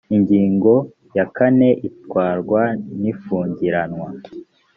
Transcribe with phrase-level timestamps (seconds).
[0.15, 0.73] ingingo
[1.15, 2.61] ya kane itwarwa
[3.01, 4.07] n ifungiranwa